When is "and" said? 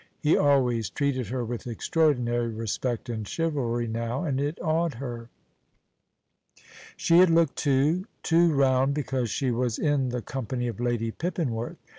3.07-3.27, 4.23-4.41